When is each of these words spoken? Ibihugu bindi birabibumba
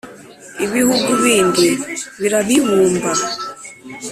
Ibihugu 0.65 1.09
bindi 1.23 1.67
birabibumba 2.21 3.11